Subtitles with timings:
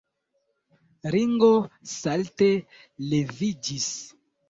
[1.17, 1.51] Ringo
[1.93, 2.51] salte
[3.15, 3.97] leviĝis.